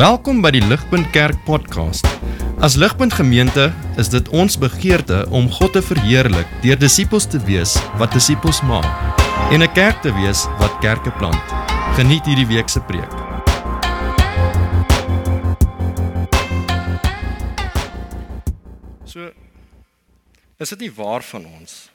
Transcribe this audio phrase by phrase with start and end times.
[0.00, 2.06] Welkom by die Ligpunt Kerk podcast.
[2.64, 3.66] As Ligpunt Gemeente
[4.00, 8.88] is dit ons begeerte om God te verheerlik deur disippels te wees wat disippels maak
[9.52, 11.44] en 'n kerk te wees wat kerke plant.
[12.00, 13.12] Geniet hierdie week se preek.
[19.04, 19.28] So
[20.56, 21.90] is dit nie waar van ons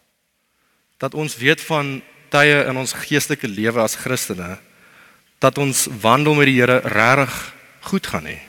[1.01, 4.59] dat ons weet van tye in ons geestelike lewe as Christene
[5.39, 7.54] dat ons wandel met die Here regtig
[7.85, 8.39] goed gaan hê.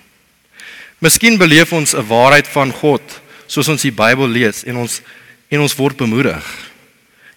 [0.99, 3.03] Miskien beleef ons 'n waarheid van God
[3.47, 5.01] soos ons die Bybel lees en ons
[5.49, 6.45] en ons word bemoedig.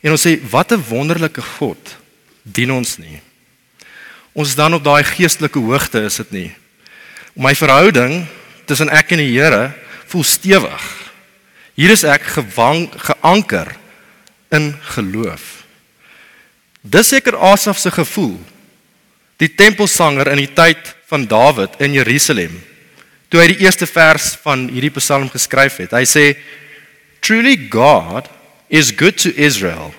[0.01, 1.97] En ons sê wat 'n wonderlike God
[2.43, 3.21] dien ons nie.
[4.33, 6.55] Ons is dan op daai geestelike hoogte is dit nie.
[7.35, 8.27] My verhouding
[8.65, 9.73] tussen ek en die Here
[10.07, 11.11] voel stewig.
[11.75, 13.75] Hier is ek gewang geanker
[14.51, 15.63] in geloof.
[16.81, 18.39] Dis seker Asaf se gevoel.
[19.39, 22.57] Die tempelsanger in die tyd van Dawid in Jerusalem.
[23.29, 25.95] Toe hy die eerste vers van hierdie Psalm geskryf het.
[25.95, 26.25] Hy sê
[27.23, 28.29] Truly God
[28.69, 29.93] is good to Israel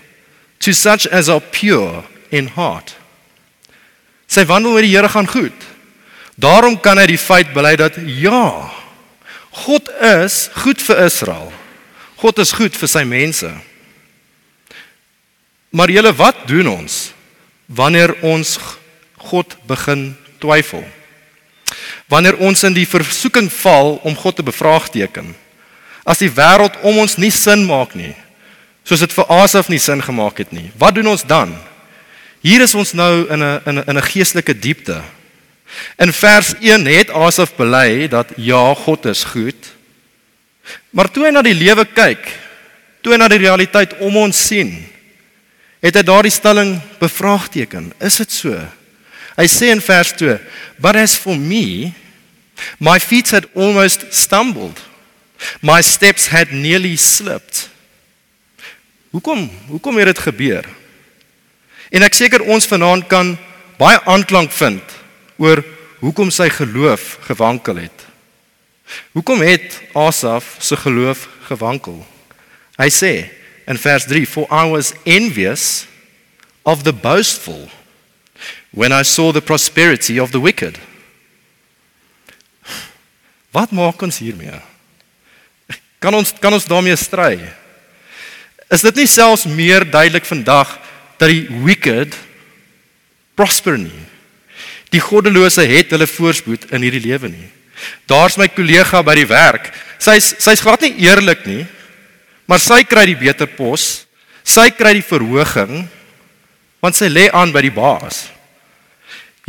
[0.60, 2.94] to such as are pure in heart.
[4.30, 5.56] Sy wandel met die Here gaan goed.
[6.41, 8.70] Daarom kan hy die feit bely dat ja,
[9.66, 11.50] God is goed vir Israel.
[12.20, 13.50] God is goed vir sy mense.
[15.75, 17.00] Maar julle wat doen ons
[17.66, 18.56] wanneer ons
[19.20, 20.84] God begin twyfel?
[22.10, 25.30] wanneer ons in die versoeking val om God te bevraagteken.
[26.02, 28.12] As die wêreld om ons nie sin maak nie,
[28.84, 30.70] soos dit vir Asaf nie sin gemaak het nie.
[30.80, 31.54] Wat doen ons dan?
[32.42, 35.02] Hier is ons nou in 'n in 'n in 'n geestelike diepte.
[35.98, 39.70] In vers 1 het Asaf bely dat ja, God is goed.
[40.91, 42.26] Maar toe hy na die lewe kyk,
[43.02, 44.86] toe hy na die realiteit om ons sien,
[45.80, 47.92] het hy daardie stelling bevraagteken.
[48.00, 48.66] Is dit so?
[49.41, 50.38] Hy sê in vers 2,
[50.77, 51.92] "But as for me,
[52.78, 54.78] my feet had almost stumbled.
[55.62, 57.70] My steps had nearly slipped."
[59.10, 59.50] Hoekom?
[59.66, 60.64] Hoekom het dit gebeur?
[61.91, 63.38] En ek seker ons vanaand kan
[63.78, 64.82] baie aanklank vind
[65.37, 65.64] oor
[65.98, 68.06] hoekom sy geloof gewankel het.
[69.12, 72.06] Hoekom het Asaf se geloof gewankel?
[72.76, 73.31] Hy sê
[73.66, 75.87] in vers 3, "For I was envious
[76.62, 77.79] of the boastful."
[78.72, 80.78] When I saw the prosperity of the wicked.
[83.50, 84.54] Wat maak ons hiermee?
[86.00, 87.34] Kan ons kan ons daarmee stry?
[88.70, 90.76] Is dit nie selfs meer duidelik vandag
[91.19, 92.14] dat die wicked
[93.34, 94.06] prosper nie?
[94.94, 97.48] Die goddelose het hulle voorspoed in hierdie lewe nie.
[98.10, 99.70] Daar's my kollega by die werk.
[100.00, 101.64] Sy's sy's glad nie eerlik nie.
[102.47, 104.06] Maar sy kry die beter pos.
[104.47, 105.88] Sy kry die verhoging
[106.81, 108.31] want sy lê aan by die baas.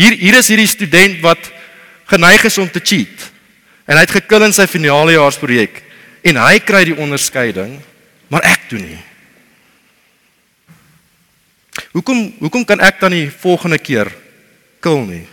[0.02, 1.52] Hier hier is hierdie student wat
[2.10, 3.28] geneig is om te cheat.
[3.86, 5.82] En hy het gekil in sy finalejaarsprojek
[6.26, 7.76] en hy kry die onderskeiding,
[8.30, 9.00] maar ek doen nie.
[11.94, 14.10] Hoekom hoekom kan ek dan nie volgende keer
[14.82, 15.24] kil nie?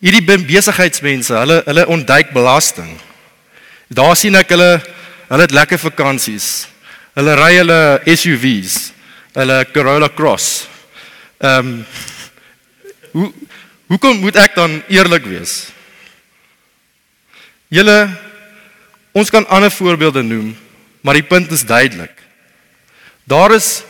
[0.00, 2.94] Hierdie besigheidsmense, hulle hulle ontduik belasting.
[3.92, 4.78] Daar sien ek hulle
[5.30, 6.66] hulle het lekker vakansies.
[7.14, 8.78] Hulle ry hulle SUVs,
[9.38, 10.64] hulle Corolla Cross.
[11.38, 11.84] Ehm um,
[13.12, 13.32] hoe
[13.90, 15.70] hoekom moet ek dan eerlik wees?
[17.70, 18.10] Julle
[19.12, 20.52] ons kan ander voorbeelde noem,
[21.02, 22.14] maar die punt is duidelik.
[23.24, 23.82] Daar is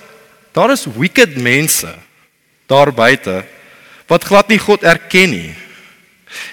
[0.52, 1.92] daar is wicked mense
[2.66, 3.44] daar buite
[4.10, 5.52] wat glad nie God erken nie.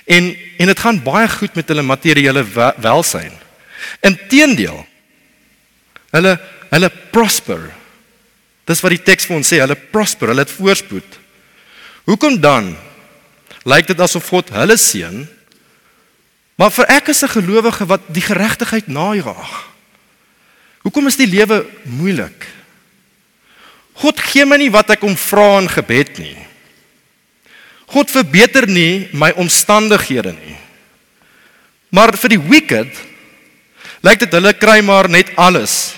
[0.05, 2.43] En en dit gaan baie goed met hulle materiële
[2.81, 3.33] welsyn.
[4.01, 4.85] Inteendeel
[6.15, 6.37] hulle
[6.71, 7.61] hulle prosper.
[8.67, 11.19] Dis wat die teks vir ons sê, hulle prosper, hulle het voorspoed.
[12.07, 12.71] Hoekom dan
[13.67, 15.25] lyk dit asof God hulle seën?
[16.57, 19.67] Maar vir ek as 'n gelowige wat die geregtigheid najaag.
[20.81, 22.47] Hoekom is die lewe moeilik?
[23.93, 26.37] God gee my nie wat ek om vra in gebed nie.
[27.87, 30.57] God verbeter nie my omstandighede nie.
[31.89, 32.93] Maar vir die wicked
[34.03, 35.93] lyk dit hulle kry maar net alles.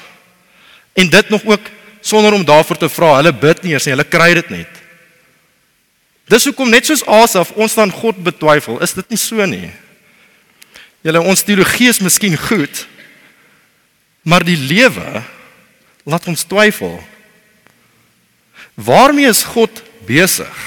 [0.95, 1.61] En dit nog ook
[2.01, 3.15] sonder om daarvoor te vra.
[3.15, 4.79] Hulle bid nie eers nie, hulle kry dit net.
[6.29, 9.71] Dis hoekom net soos Asaf ons dan God betwyfel, is dit nie so nie.
[11.01, 12.83] Julle ons teologie is miskien goed,
[14.21, 15.23] maar die lewe
[16.05, 16.99] laat ons twyfel.
[18.77, 20.59] Waarmee is God besig?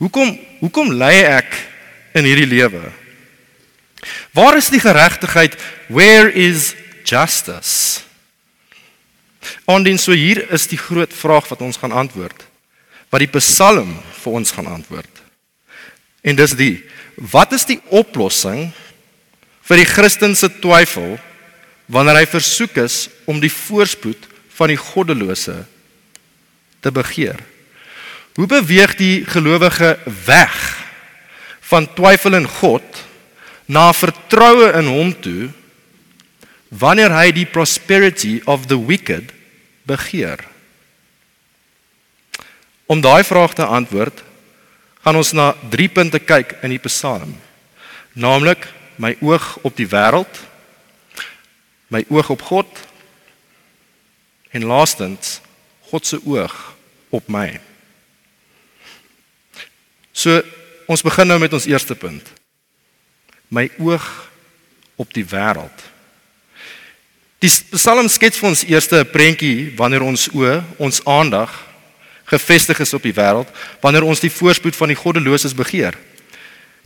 [0.00, 0.32] Hoekom
[0.62, 1.58] hoekom lê ek
[2.16, 2.80] in hierdie lewe?
[4.34, 5.58] Waar is die geregtigheid?
[5.92, 6.72] Where is
[7.04, 8.00] justice?
[9.68, 12.46] Ondien so hier is die groot vraag wat ons gaan antwoord
[13.14, 13.92] wat die Psalm
[14.24, 15.20] vir ons gaan antwoord.
[16.26, 16.82] En dis die
[17.30, 18.72] wat is die oplossing
[19.68, 21.14] vir die Christen se twyfel
[21.86, 24.26] wanneer hy versoek is om die voorspoed
[24.56, 25.60] van die goddelose
[26.82, 27.38] te begeer?
[28.34, 29.92] Hoe beweeg die gelowige
[30.26, 30.56] weg
[31.70, 33.04] van twyfel in God
[33.70, 35.52] na vertroue in hom toe
[36.74, 39.30] wanneer hy die prosperity of the wicked
[39.86, 40.42] begeer?
[42.86, 44.22] Om daai vraag te antwoord,
[45.04, 47.32] gaan ons na drie punte kyk in die Psalm.
[48.12, 48.66] Naamlik
[49.00, 50.40] my oog op die wêreld,
[51.88, 52.68] my oog op God
[54.54, 55.40] en laastens
[55.90, 56.54] God se oog
[57.10, 57.48] op my.
[60.12, 60.42] So
[60.86, 62.28] ons begin nou met ons eerste punt.
[63.48, 64.06] My oog
[65.00, 65.88] op die wêreld.
[67.44, 71.50] Die Psalm skets vir ons eerste 'n prentjie wanneer ons oë, ons aandag
[72.24, 73.48] gefestig is op die wêreld,
[73.80, 75.96] wanneer ons die voorspoed van die goddeloses begeer.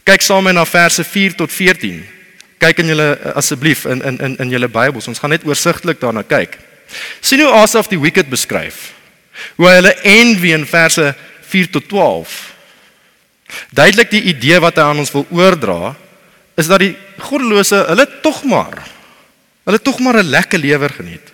[0.04, 2.02] Kyk saam met na verse 4 tot 14.
[2.58, 5.08] Kyk in julle asseblief in in in in julle Bybels.
[5.08, 6.58] Ons gaan net oorsigtelik daarna kyk.
[7.20, 8.92] Sien hoe Asaf die wicked beskryf.
[9.56, 11.14] Hoe hy hulle envy in verse
[11.48, 12.58] 4 tot 12
[13.72, 15.94] Duidelik die idee wat hy aan ons wil oordra
[16.58, 18.82] is dat die goddelose hulle tog maar
[19.68, 21.26] hulle tog maar 'n lekker lewe geniet.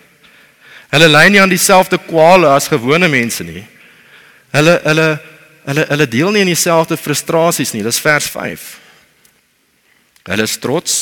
[0.91, 3.63] Hulle ly nie aan dieselfde kwale as gewone mense nie.
[4.55, 5.09] Hulle hulle
[5.65, 7.83] hulle hulle deel nie in dieselfde frustrasies nie.
[7.83, 8.65] Dis vers 5.
[10.29, 10.97] Hulle is trots.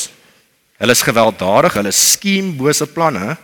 [0.80, 3.36] Hulle is gewelddadig, hulle skiem bose planne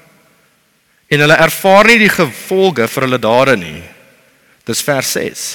[1.11, 3.81] en hulle ervaar nie die gevolge vir hulle dade nie.
[4.67, 5.47] Dis vers 6.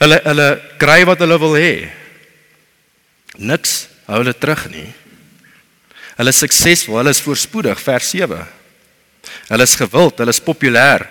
[0.00, 0.48] Hulle hulle
[0.80, 1.74] kry wat hulle wil hê.
[3.40, 4.88] Niks hou hulle terug nie.
[6.16, 8.40] Hulle is suksesvol, hulle is voorspoedig, vers 7.
[9.50, 11.06] Hulle is gewild, hulle is populêr.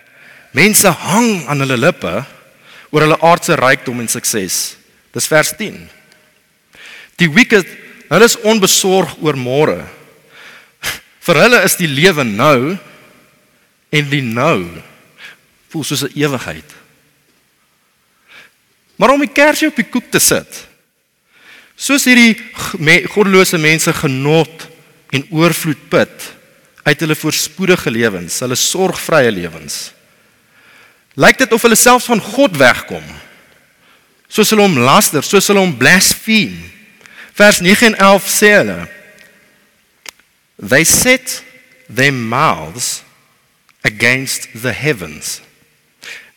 [0.58, 2.18] Mense hang aan hulle lippe
[2.90, 4.60] oor hulle aardse rykdom en sukses.
[5.14, 5.78] Dis vers 10.
[7.20, 7.68] Die wicked,
[8.10, 9.82] hulle is onbesorg oor môre.
[11.26, 12.78] Vir hulle is die lewe nou
[13.90, 14.64] en die nou
[15.70, 16.66] voel soos 'n ewigheid.
[18.98, 20.66] Maar om die kersie op die koek te sit.
[21.80, 22.36] Soos hierdie
[23.14, 24.68] goddelose mense genot
[25.16, 26.26] en oorvloed put
[26.84, 29.92] uit hulle voorspoedige lewens, hulle sorgvrye lewens.
[31.18, 33.06] Lyk dit of hulle selfs van God wegkom.
[34.30, 36.70] Soos hulle hom laster, soos hulle hom blaspheme.
[37.40, 38.80] Vers 9 en 11 sê hulle
[40.60, 41.44] They set
[41.88, 43.04] their mouths
[43.84, 45.42] against the heavens.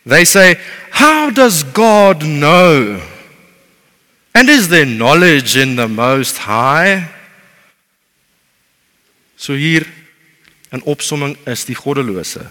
[0.06, 0.58] They say,
[0.90, 3.00] How does God know?
[4.34, 7.08] And is there knowledge in the Most High?
[9.36, 9.84] So hier
[10.70, 12.50] in opsomming is die goddelose.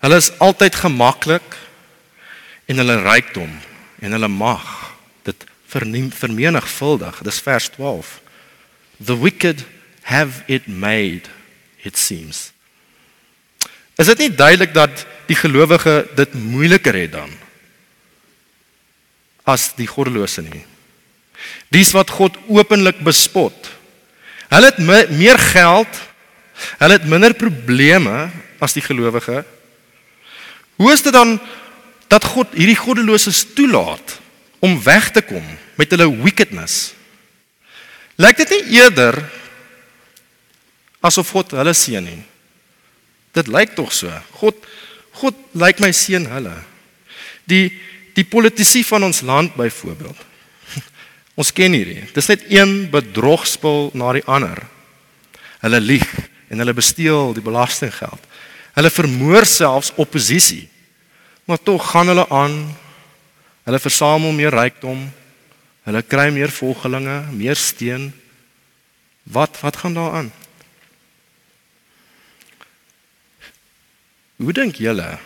[0.00, 1.56] Hulle is altyd gemaklik
[2.70, 3.52] en hulle rykdom
[4.00, 4.64] en hulle mag
[5.28, 7.20] dit vermenigvuldig.
[7.26, 8.14] Dis vers 12.
[9.04, 9.64] The wicked
[10.08, 11.28] have it made
[11.84, 12.50] it seems.
[14.00, 17.32] Is dit nie duidelik dat die gelowige dit moeiliker het dan
[19.44, 20.64] as die goddelose nie?
[21.72, 23.70] Dis wat God openlik bespot.
[24.50, 24.80] Hulle het
[25.12, 26.00] meer geld,
[26.80, 28.30] hulle het minder probleme
[28.60, 29.44] as die gelowige.
[30.80, 31.36] Hoe is dit dan
[32.08, 34.16] dat God hierdie goddeloses toelaat
[34.64, 35.44] om weg te kom
[35.76, 36.94] met hulle wickedness?
[38.20, 39.18] Lyk dit nie eerder
[41.04, 42.22] asof God hulle seën nie?
[43.36, 44.08] Dit lyk tog so.
[44.40, 44.56] God
[45.20, 46.56] God lyk my seën hulle.
[47.44, 47.68] Die
[48.16, 50.16] die politici van ons land byvoorbeeld.
[51.40, 52.02] Ons ken hierdie.
[52.16, 54.64] Dis net een bedrogspel na die ander.
[55.60, 56.08] Hulle lieg
[56.50, 58.29] en hulle besteel die belastinggeld.
[58.76, 60.68] Hulle vermoor selfs oppositie.
[61.44, 62.76] Maar tog gaan hulle aan.
[63.66, 65.08] Hulle versamel meer rykdom.
[65.88, 68.10] Hulle kry meer volgelinge, meer steun.
[69.22, 70.30] Wat wat gaan daaraan?
[74.40, 75.18] Hoe dink julle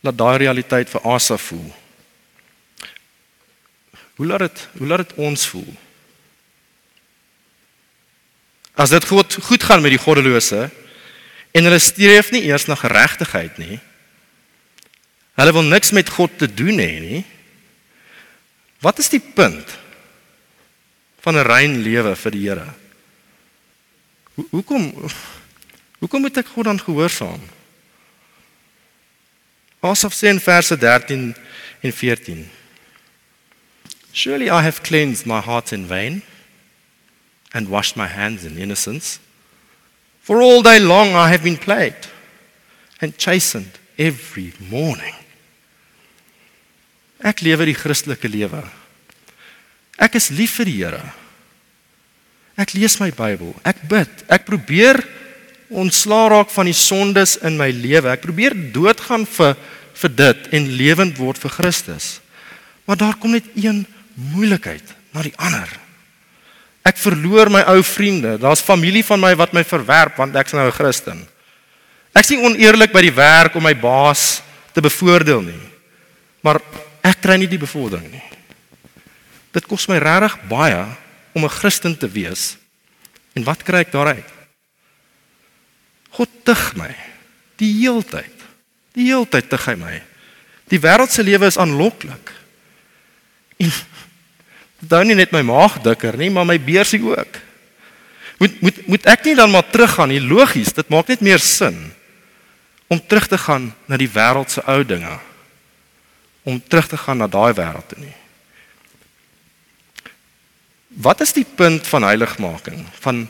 [0.00, 1.72] dat daai realiteit vir Asaf voel?
[4.16, 5.72] Hoe laat dit hoe laat dit ons voel?
[8.76, 10.68] As dit goed goed gaan met die goddelose
[11.56, 13.78] en hulle streef nie eers na geregtigheid nie.
[15.40, 17.22] Hulle wil niks met God te doen hê nie.
[18.84, 19.76] Wat is die punt
[21.24, 22.68] van 'n rein lewe vir die Here?
[24.50, 24.92] Hoekom
[25.98, 27.40] hoekom moet ek God dan gehoorsaam?
[29.80, 31.34] Asaf sê in verse 13
[31.80, 32.50] en 14
[34.12, 36.22] Surely I have cleansed my heart in vain
[37.52, 39.18] and washed my hands in innocence
[40.26, 42.10] for all day long I have been plagued
[43.00, 45.14] and chastened every morning
[47.24, 48.66] Ek lewe die Christelike lewe
[49.96, 51.04] Ek is lief vir die Here.
[52.56, 53.54] Ek lees my Bybel.
[53.68, 54.12] Ek bid.
[54.32, 55.00] Ek probeer
[55.72, 58.12] ontslaa raak van die sondes in my lewe.
[58.12, 59.56] Ek probeer doodgaan vir
[59.96, 62.18] vir dit en lewend word vir Christus.
[62.84, 63.84] Maar daar kom net een
[64.34, 65.70] moeilikheid na die ander.
[66.86, 68.36] Ek verloor my ou vriende.
[68.38, 71.26] Daar's familie van my wat my verwerp want ek's nou 'n Christen.
[72.14, 75.64] Ek's nie oneerlik by die werk om my baas te bevoordeel nie.
[76.40, 76.60] Maar
[77.02, 78.22] ek kry nie die bevordering nie.
[79.52, 80.86] Dit kos my regtig baie
[81.34, 82.56] om 'n Christen te wees.
[83.34, 84.30] En wat kry ek daaruit?
[86.10, 86.94] God tug my
[87.56, 88.32] die heeltyd.
[88.96, 90.02] Die heeltyd tug hy my.
[90.68, 92.32] Die wêreld se lewe is aanloklik.
[93.56, 93.72] En
[94.86, 97.40] dit hou nie net my maag dikker nie, maar my beursie ook.
[98.38, 100.20] Moet moet moet ek nie dan maar teruggaan nie?
[100.22, 101.78] Logies, dit maak net meer sin
[102.86, 105.16] om terug te gaan na die wêreld se ou dinge.
[106.46, 108.14] Om terug te gaan na daai wêreld toe nie.
[111.02, 113.26] Wat is die punt van heiligmaking, van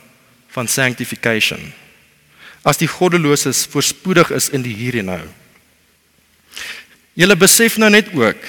[0.52, 1.72] van sanctification?
[2.64, 5.25] As die goddeloses voorspoedig is in die hier en nou.
[7.16, 8.44] Julle besef nou net ook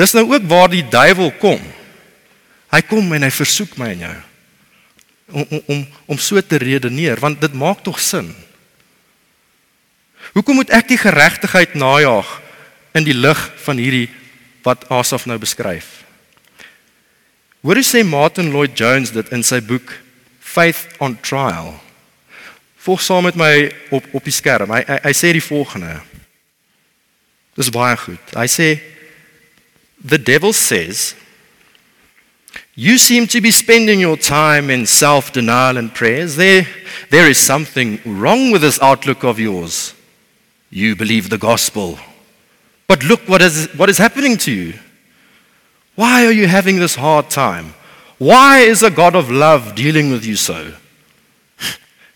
[0.00, 1.60] Dis nou ook waar die duiwel kom.
[2.72, 4.18] Hy kom en hy versoek my en jou
[5.30, 8.34] om om om so te redeneer want dit maak tog sin.
[10.34, 12.28] Hoekom moet ek die geregtigheid najag
[12.94, 14.08] in die lig van hierdie
[14.66, 16.02] wat Asaf nou beskryf?
[17.62, 19.92] Hoor jy sê Martin Lloyd Jones dit in sy boek
[20.40, 21.74] Faith on Trial.
[22.80, 24.72] Volg saam met my op op die skerm.
[24.72, 25.98] Hy hy, hy sê die volgende.
[27.58, 28.34] Dis baie goed.
[28.34, 28.70] Hy sê
[30.04, 31.14] the devil says
[32.74, 36.36] you seem to be spending your time in self-denial and prayers.
[36.36, 36.66] There
[37.10, 39.94] there is something wrong with this outlook of yours.
[40.70, 41.98] You believe the gospel.
[42.86, 44.74] But look what is what is happening to you.
[45.96, 47.74] Why are you having this hard time?
[48.18, 50.74] Why is a God of love dealing with you so?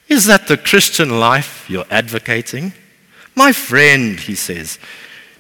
[0.09, 2.73] Is that the Christian life you're advocating?
[3.35, 4.79] My friend, he says,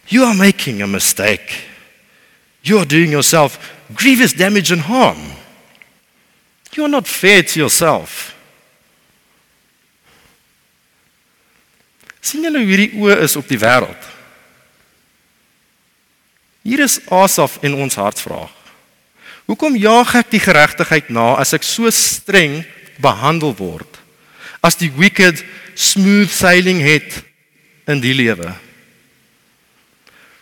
[0.08, 1.64] you are making a mistake.
[2.64, 3.58] You are doing yourself
[3.94, 5.20] grievous damage and harm.
[6.74, 8.34] You are not fair to yourself.
[12.24, 14.10] sien julle hoe hierdie oë is op die wêreld?
[16.64, 18.52] Hier is Asaf in ons hartsvraag.
[19.44, 22.62] Hoekom jaag ek die geregtigheid na as ek so streng
[23.04, 24.00] behandel word?
[24.64, 25.42] As die wicked
[25.76, 27.20] smooth sailing het
[27.90, 28.54] in die lewe.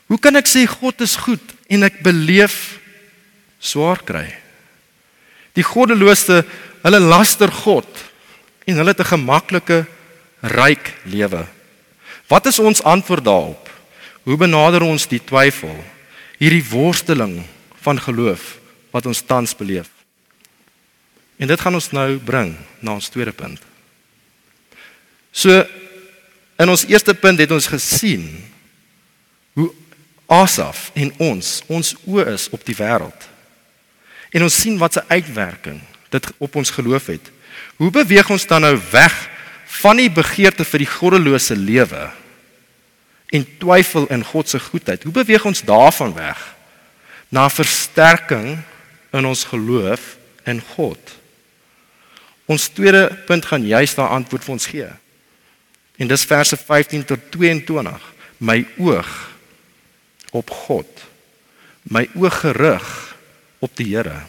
[0.07, 2.79] Hoe kan ek sê God is goed en ek beleef
[3.62, 4.26] swaar kry?
[5.57, 6.43] Die goddelose,
[6.85, 7.88] hulle laster God
[8.69, 9.87] en hulle het 'n gemaklike
[10.43, 11.47] ryk lewe.
[12.29, 13.71] Wat is ons antwoord daarop?
[14.23, 15.75] Hoe benader ons die twyfel?
[16.38, 17.43] Hierdie worsteling
[17.83, 18.59] van geloof
[18.91, 19.88] wat ons tans beleef.
[21.37, 23.61] En dit gaan ons nou bring na ons tweede punt.
[25.33, 25.64] So
[26.59, 28.51] in ons eerste punt het ons gesien
[30.33, 33.29] Asaf en ons ons oë is op die wêreld.
[34.33, 35.81] En ons sien wat se uitwerking
[36.12, 37.29] dit op ons geloof het.
[37.77, 39.15] Hoe beweeg ons dan nou weg
[39.83, 42.09] van die begeerte vir die goddelose lewe
[43.33, 45.05] en twyfel in God se goedheid?
[45.05, 46.41] Hoe beweeg ons daarvan weg
[47.33, 48.59] na versterking
[49.12, 51.17] in ons geloof in God.
[52.45, 54.89] Ons tweede punt gaan juist daar antwoord vir ons gee.
[55.97, 58.09] En dis verse 15 tot 22.
[58.37, 59.11] My oog
[60.33, 60.89] op God.
[61.83, 62.89] My oog gerig
[63.62, 64.25] op die Here.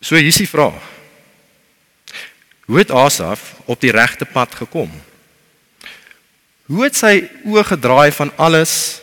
[0.00, 0.82] So hier is die vraag.
[2.64, 4.90] Hoe het Asaf op die regte pad gekom?
[6.64, 9.00] Hoe het sy oë gedraai van alles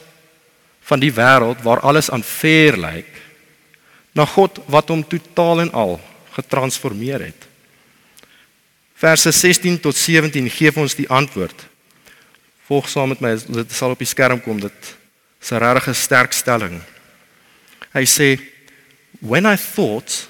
[0.85, 3.09] van die wêreld waar alles aanfair lyk
[4.17, 5.99] na God wat hom totaal en al
[6.35, 7.47] getransformeer het.
[8.97, 11.70] Verse 16 tot 17 gee ons die antwoord.
[12.71, 14.93] Volg saam met my, dit sal op die skerm kom dit.
[15.43, 16.79] Dis 'n regte sterk stelling.
[17.91, 18.39] Hy sê
[19.19, 20.29] when I thought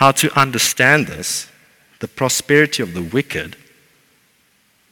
[0.00, 1.46] how to understand this,
[2.00, 3.56] the prosperity of the wicked,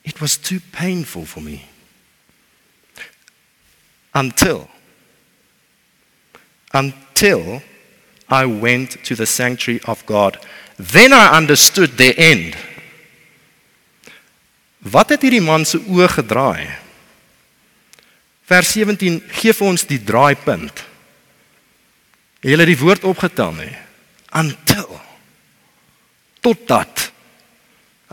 [0.04, 1.66] it was too painful for me
[4.14, 4.70] until
[6.72, 7.62] until
[8.28, 10.38] I went to the sanctuary of God.
[10.76, 12.54] Then I understood the end.
[14.78, 16.68] Wat het hierdie man se oë gedraai?
[18.48, 20.84] Vers 17 gee vir ons die draaipunt.
[22.40, 23.68] Jy het die woord opgetel nê.
[24.38, 25.00] Until
[26.44, 27.08] totdat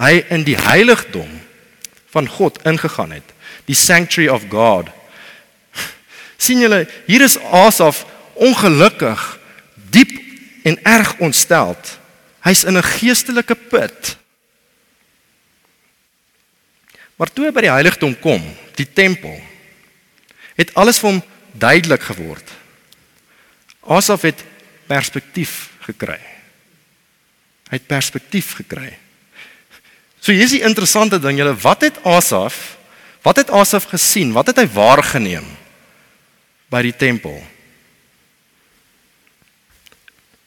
[0.01, 1.29] hy in die heiligdom
[2.11, 3.27] van God ingegaan het,
[3.69, 4.89] die sanctuary of God
[6.41, 8.03] sien julle, hier is Asaf
[8.35, 9.21] ongelukkig,
[9.93, 10.11] diep
[10.67, 11.95] en erg ontsteld.
[12.45, 14.17] Hy's in 'n geestelike put.
[17.15, 18.43] Maar toe hy by die heiligdom kom,
[18.75, 19.37] die tempel,
[20.59, 21.21] het alles vir hom
[21.55, 22.51] duidelik geword.
[23.87, 24.43] Asaf het
[24.89, 26.19] perspektief gekry.
[27.69, 28.91] Hy het perspektief gekry.
[30.19, 32.77] So hier is die interessante ding, julle, wat het Asaf,
[33.25, 34.33] wat het Asaf gesien?
[34.33, 35.45] Wat het hy waargeneem
[36.73, 37.37] by die tempel?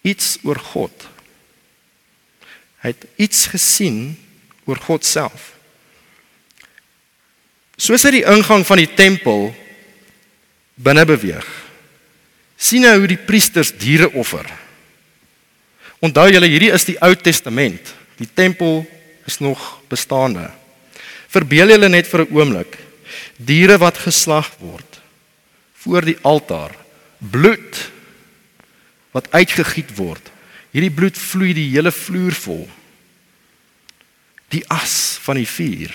[0.06, 1.06] Iets oor God.
[2.82, 4.16] Hy het iets gesien
[4.66, 5.54] oor God self.
[7.78, 9.52] Soos hy die ingang van die tempel
[10.74, 11.46] binne beweeg,
[12.58, 14.46] sien hy hoe die priesters diere offer.
[16.02, 17.94] Onthou julle, hierdie is die Ou Testament.
[18.18, 18.82] Die tempel
[19.26, 20.48] is nog bestaande.
[21.30, 22.78] Verbeel julle net vir 'n oomblik
[23.36, 25.00] diere wat geslag word
[25.78, 26.74] voor die altaar,
[27.18, 27.90] bloed
[29.14, 30.30] wat uitgegiet word.
[30.74, 32.68] Hierdie bloed vloei die hele vloer vol.
[34.50, 35.94] Die as van die vuur.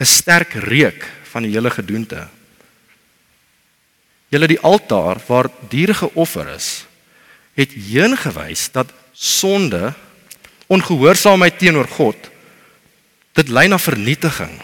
[0.00, 2.28] 'n Sterk reuk van die hele gedoente.
[4.28, 6.86] Julle die altaar waar diere geoffer is,
[7.54, 9.92] het heen gewys dat sonde
[10.66, 12.30] ongehoorsaamheid teenoor God
[13.36, 14.54] dit lei na vernietiging.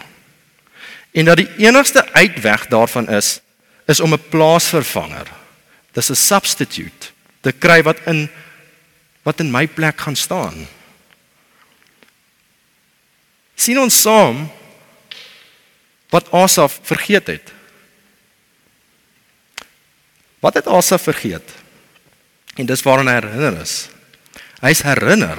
[1.11, 3.39] En dat die enigste uitweg daarvan is
[3.87, 5.27] is om 'n plaasvervanger,
[5.91, 8.29] dis 'n substitute, te kry wat in
[9.23, 10.67] wat in my plek gaan staan.
[13.55, 14.51] sien ons saam
[16.09, 17.53] wat Asaf vergeet het.
[20.39, 21.51] Wat het Asaf vergeet?
[22.55, 23.89] En dis waaraan hy herinner is.
[24.61, 25.37] Hy's herinner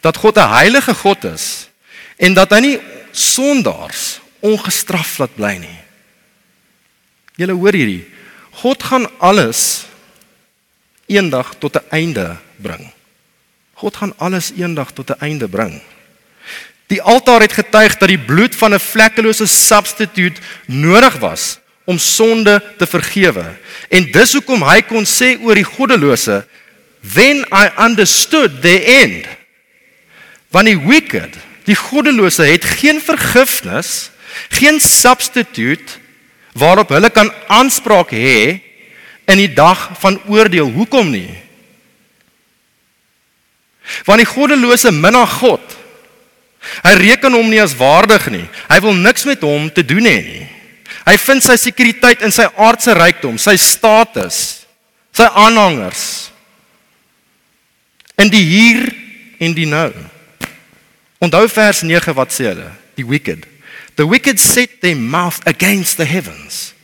[0.00, 1.68] dat God 'n heilige God is
[2.16, 2.78] en dat hy nie
[3.12, 5.80] sondaars ongestraf laat bly nie.
[7.36, 8.08] Julle hoor hierdie.
[8.50, 9.86] God gaan alles
[11.06, 12.92] eendag tot 'n einde bring.
[13.74, 15.82] God gaan alles eendag tot 'n einde bring.
[16.90, 22.62] Die altaar het getuig dat die bloed van 'n vlekkelose substituut nodig was om sonde
[22.78, 23.44] te vergewe.
[23.88, 26.46] En dis hoekom hy kon sê oor die goddelose,
[27.14, 29.26] "When I understood the end."
[30.50, 34.10] Want die wicked, die goddelose het geen vergifnis,
[34.48, 35.98] geen substituut
[36.52, 38.60] waarop hulle kan aanspraak hê
[39.24, 40.70] in die dag van oordeel.
[40.70, 41.30] Hoekom nie?
[44.04, 45.79] Want die goddelose minag God.
[46.60, 48.46] Hy reken hom nie as waardig nie.
[48.68, 50.46] Hy wil niks met hom te doen hê nie.
[51.06, 54.66] Hy vind sy sekuriteit in sy aardse rykdom, sy status,
[55.16, 56.04] sy aanhangers.
[58.20, 58.84] In die hier
[59.40, 59.88] en die nou.
[61.24, 62.68] Onthou vers 9 wat sê hulle?
[63.00, 63.46] Die wicked.
[63.96, 66.74] The wicked set their mouth against the heavens.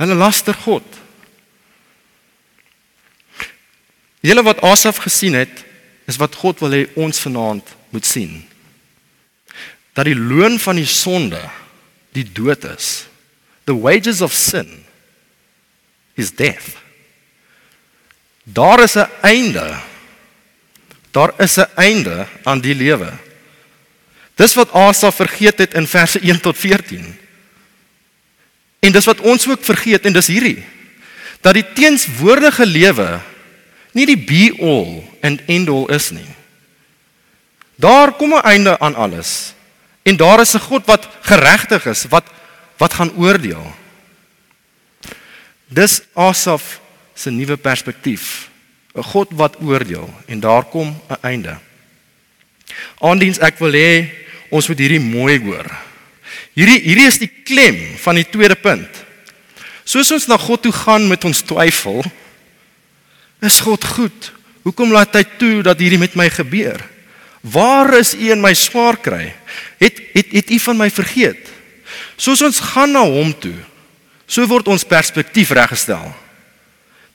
[0.00, 0.84] Hulle laster God.
[4.24, 5.64] Julle wat Asaf gesien het,
[6.08, 8.48] is wat God wil hê ons vanaand moet sien.
[9.92, 11.40] Dat die loon van die sonde
[12.16, 13.06] die dood is.
[13.64, 14.84] The wages of sin
[16.14, 16.76] is death.
[18.42, 19.80] Daar is 'n einde.
[21.10, 23.12] Daar is 'n einde aan die lewe.
[24.34, 27.18] Dis wat Asa vergeet het in verse 1 tot 14.
[28.78, 30.64] En dis wat ons ook vergeet en dis hierdie
[31.40, 33.20] dat die teenswoordige lewe
[33.92, 36.26] nie die be all and end all is nie.
[37.78, 39.54] Daar kom 'n einde aan alles.
[40.02, 42.24] En daar is 'n God wat geregtig is, wat
[42.76, 43.74] wat gaan oordeel.
[45.66, 46.80] Dis Asaf
[47.14, 48.48] se nuwe perspektief.
[48.94, 51.58] 'n God wat oordeel en daar kom 'n einde.
[52.98, 54.08] Aandiens ek wil hê
[54.50, 55.66] ons moet hierdie mooi hoor.
[56.52, 59.04] Hierdie hierdie is die klem van die tweede punt.
[59.84, 62.04] Soos ons na God toe gaan met ons twyfel,
[63.40, 64.32] is God goed.
[64.62, 66.97] Hoekom laat hy toe dat hierdie met my gebeur?
[67.52, 69.32] Waar is U in my swaar kry?
[69.78, 71.50] Het het het U van my vergeet?
[72.16, 73.56] Soos ons gaan na hom toe,
[74.26, 76.10] so word ons perspektief reggestel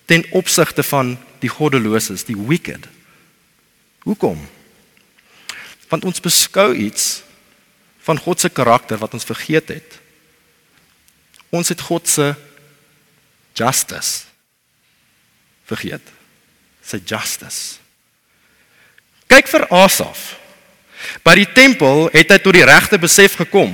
[0.05, 2.87] ten opsigte van die goddeloses, die wicked.
[4.03, 4.39] Hoekom?
[5.91, 7.21] Want ons beskou iets
[8.03, 9.99] van God se karakter wat ons vergeet het.
[11.53, 12.33] Ons het God se
[13.55, 14.25] justice
[15.69, 16.03] vergeet.
[16.83, 17.82] Sy justice.
[19.33, 20.35] Kyk vir Asaf.
[21.25, 23.73] By die tempel het hy tot die regte besef gekom.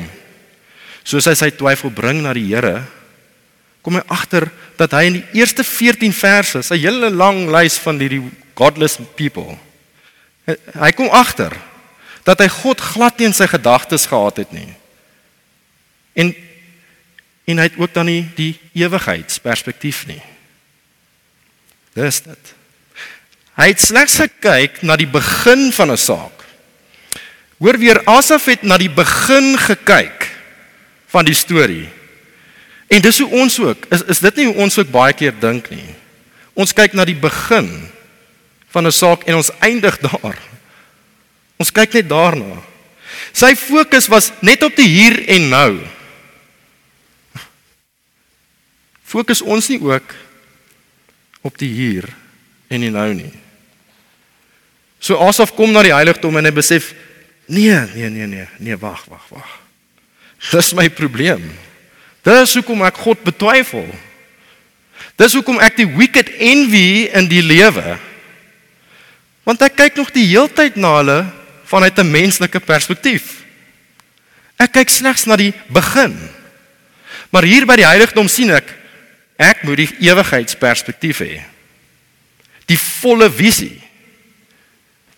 [1.04, 2.86] Soos hy sy twyfel bring na die Here,
[3.84, 4.48] kom hy agter
[4.80, 8.22] dat hy in die eerste 14 verse, sy hele lang lys van hierdie
[8.56, 9.58] godless people,
[10.48, 11.56] hy kom agter
[12.28, 14.70] dat hy God glad nie in sy gedagtes gehad het nie.
[16.16, 16.36] En
[17.50, 20.20] en hy het ook dan nie die ewigheidsperspektief nie.
[21.98, 22.52] Dis dit.
[23.60, 26.46] Hy het slegs gekyk na die begin van 'n saak.
[27.60, 30.32] Hoor weer Asaf het na die begin gekyk
[31.12, 31.90] van die storie.
[32.88, 35.70] En dis hoe ons ook, is is dit nie hoe ons ook baie keer dink
[35.70, 35.96] nie.
[36.54, 37.92] Ons kyk na die begin
[38.72, 40.38] van 'n saak en ons eindig daar.
[41.58, 42.64] Ons kyk net daarna.
[43.34, 45.80] Sy fokus was net op die hier en nou.
[49.04, 50.16] Fokus ons nie ook
[51.42, 52.08] op die hier
[52.70, 53.49] en die nou nie.
[55.00, 56.92] So Asaf kom na die heiligdom en hy besef
[57.48, 59.56] nee, nee, nee, nee, nee, wag, wag, wag.
[60.52, 61.44] Dis my probleem.
[62.24, 63.88] Dis hoekom ek God betwyfel.
[65.20, 67.98] Dis hoekom ek die wicked envy in die lewe.
[69.48, 71.20] Want ek kyk nog die heeltyd na hulle
[71.70, 73.44] vanuit 'n menslike perspektief.
[74.60, 76.18] Ek kyk slegs na die begin.
[77.32, 78.80] Maar hier by die heiligdom sien ek
[79.40, 81.40] Ek moet die ewigheidsperspektief hê.
[82.68, 83.80] Die volle visie.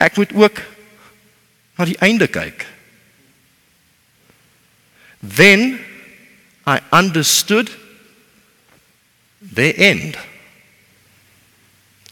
[0.01, 0.61] Ek moet ook
[1.77, 2.65] na die einde kyk.
[5.21, 5.77] Then
[6.65, 7.69] I understood
[9.53, 10.17] the end.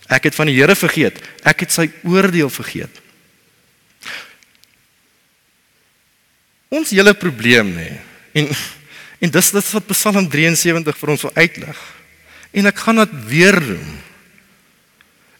[0.09, 1.21] Ek het van die Here vergeet.
[1.45, 3.01] Ek het sy oordeel vergeet.
[6.69, 7.89] Ons hele probleem nê.
[8.37, 8.51] En
[9.19, 11.79] en dis dit wat Psalm 73 vir ons wil uitlig.
[12.55, 13.97] En ek gaan dit weer doen.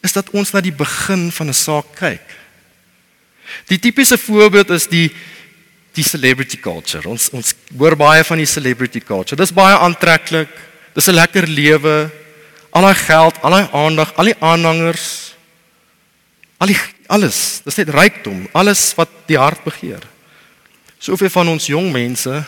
[0.03, 2.25] Is dat ons na die begin van 'n saak kyk.
[3.67, 5.11] Die tipiese voorbeeld is die
[5.93, 7.09] die celebrity culture.
[7.09, 9.35] Ons ons hoor baie van die celebrity culture.
[9.35, 10.49] Dis baie aantreklik.
[10.93, 12.11] Dis 'n lekker lewe.
[12.71, 15.35] Al daai geld, al daai aandag, al die aanhangers.
[16.57, 17.61] Al die alles.
[17.65, 20.03] Dis net rykdom, alles wat die hart begeer.
[20.99, 22.45] Soveel van ons jong mense,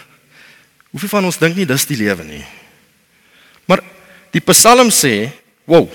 [0.91, 2.45] hoeveel van ons dink nie dis die lewe nie.
[3.65, 3.81] Maar
[4.31, 5.29] Die Psalm sê,
[5.65, 5.89] "Wow.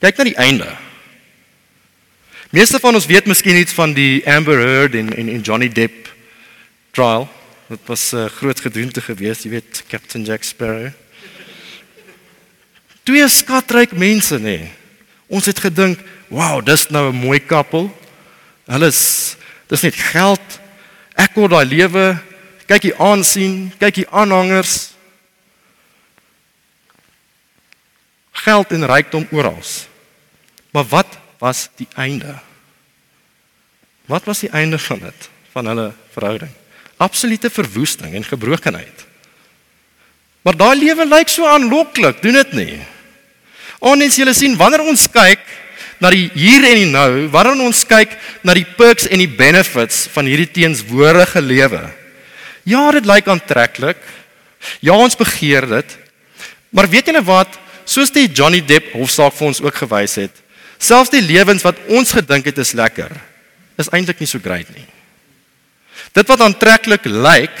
[0.00, 0.68] Kyk na die einde."
[2.50, 6.08] Meeste van ons weet miskien iets van die Amber Heard en en, en Johnny Depp
[6.90, 7.28] trial.
[7.68, 10.88] Dit was 'n uh, groot gedoente geweest, jy weet, Captain Jack Sparrow.
[13.02, 14.68] Twee skatryk mense nê.
[15.26, 17.98] Ons het gedink, "Wow, dis nou 'n mooi koppel."
[18.66, 20.60] Hulle is dis net geld.
[21.14, 22.18] Ek word daai lewe
[22.68, 24.92] kyk hier aansien, kyk hier aanhangers.
[28.48, 29.60] Geld en rykdom oral.
[30.72, 32.38] Maar wat was die einde?
[34.08, 36.50] Wat was die einde van dit van hulle verhouding?
[36.96, 39.04] Absolute verwoesting en gebrokenheid.
[40.42, 42.78] Maar daai lewe lyk so aanloklik, doen dit nie?
[43.84, 45.44] Ons julle sien wanneer ons kyk
[46.02, 48.14] na die hier en die nou, wanneer ons kyk
[48.46, 51.82] na die perks en die benefits van hierdie teenswoordige lewe.
[52.68, 54.00] Ja, dit lyk aantreklik.
[54.80, 55.96] Ja, ons begeer dit.
[56.74, 57.58] Maar weet julle wat?
[57.88, 60.34] Soos die Johnny Depp hofsaak vir ons ook gewys het,
[60.78, 63.10] selfs die lewens wat ons gedink het is lekker,
[63.80, 64.84] is eintlik nie so great nie.
[66.14, 67.54] Dit wat aantreklik lyk,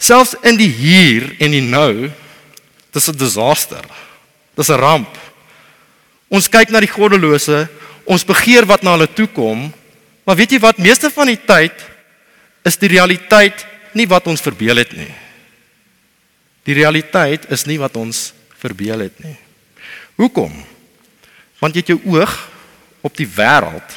[0.00, 2.10] selfs in die hier en die nou,
[2.92, 3.84] dis 'n disaster.
[4.56, 5.18] Dis 'n ramp.
[6.28, 7.68] Ons kyk na die goddelose,
[8.04, 9.72] ons begeer wat na hulle toe kom,
[10.24, 11.72] maar weet jy wat, meeste van die tyd
[12.64, 15.10] is die realiteit nie wat ons verbeel het nie.
[16.64, 19.36] Die realiteit is nie wat ons verbeel het nie.
[20.20, 20.52] Hoekom?
[21.60, 22.34] Want jy het jou oog
[23.04, 23.96] op die wêreld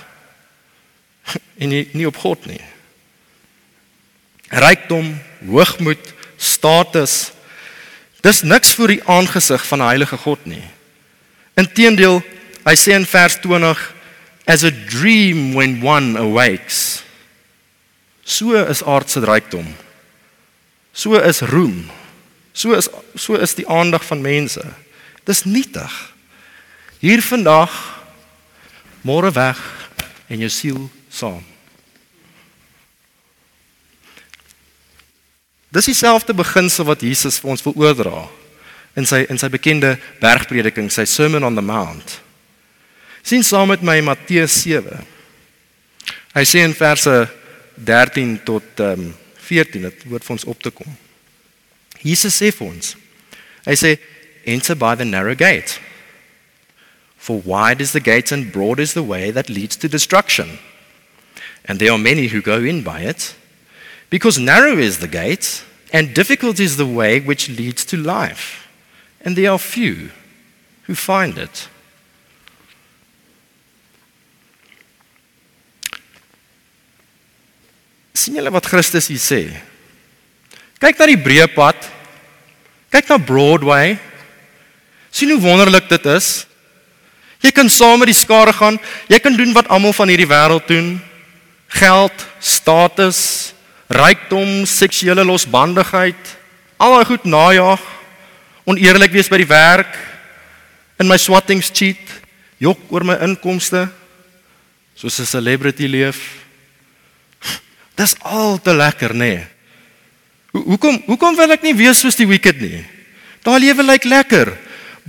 [1.62, 2.62] en nie, nie op God nie.
[4.54, 5.14] Rykdom,
[5.48, 7.32] hoogmoed, status,
[8.24, 10.64] dis niks vir die aangesig van 'n heilige God nie.
[11.60, 12.22] Inteendeel,
[12.64, 13.80] hy sê in vers 20
[14.48, 17.04] as a dream when one awakes.
[18.24, 19.76] So is aardse rykdom.
[20.94, 21.90] So is roem.
[22.54, 24.62] So is so is die aandag van mense.
[25.26, 25.94] Dis nietig.
[27.02, 27.74] Hier vandag
[29.02, 29.60] môre weg
[30.30, 31.42] en jou siel saam.
[35.74, 38.28] Dis dieselfde beginsel wat Jesus vir ons wil oordra
[38.94, 42.20] in sy in sy bekende bergprediking, sy Sermon on the Mount.
[43.26, 45.00] Sien saam met my Matteus 7.
[46.36, 47.24] Hy sê in verse
[47.76, 49.12] 13 tot ehm um,
[49.44, 50.88] 14 dit word vir ons op te kom.
[52.04, 52.96] Jesus sê vir ons.
[53.66, 53.98] Hy sê
[54.46, 55.80] enter by the narrow gate.
[57.18, 60.60] For wide is the gate and broad is the way that leads to destruction.
[61.66, 63.36] And there are many who go in by it.
[64.10, 65.64] Because narrow is the gate
[65.94, 68.68] and difficult is the way which leads to life.
[69.22, 70.12] And there are few
[70.84, 71.70] who find it.
[78.24, 79.42] sien julle wat Christus hier sê?
[80.80, 81.80] Kyk na die breë pad.
[82.94, 83.98] Kyk na Broadway.
[85.14, 86.46] sien hoe wonderlik dit is.
[87.42, 88.80] Jy kan saam met die skare gaan.
[89.10, 91.02] Jy kan doen wat almal van hierdie wêreld doen.
[91.74, 93.54] Geld, status,
[93.94, 96.34] rykdom, seksuele losbandigheid,
[96.82, 97.82] al daai goed najag,
[98.70, 99.98] oneerlik wees by die werk,
[101.02, 102.02] in my swattings cheat,
[102.62, 103.88] jok oor my inkomste,
[104.96, 106.46] soos 'n celebrity leef.
[107.96, 109.18] Dis al te lekker, nê?
[109.18, 109.48] Nee.
[110.54, 112.84] Hoekom hoekom wil ek nie wees soos die wicked nie?
[113.44, 114.54] Daai lewe lyk lekker.